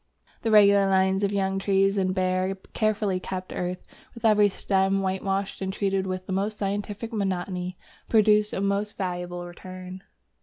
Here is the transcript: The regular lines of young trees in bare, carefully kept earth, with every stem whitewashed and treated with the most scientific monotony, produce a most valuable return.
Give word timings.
The 0.41 0.49
regular 0.49 0.89
lines 0.89 1.23
of 1.23 1.31
young 1.31 1.59
trees 1.59 1.95
in 1.95 2.11
bare, 2.11 2.55
carefully 2.73 3.19
kept 3.19 3.53
earth, 3.53 3.85
with 4.15 4.25
every 4.25 4.49
stem 4.49 5.01
whitewashed 5.01 5.61
and 5.61 5.71
treated 5.71 6.07
with 6.07 6.25
the 6.25 6.33
most 6.33 6.57
scientific 6.57 7.13
monotony, 7.13 7.77
produce 8.09 8.51
a 8.51 8.61
most 8.61 8.97
valuable 8.97 9.45
return. 9.45 10.01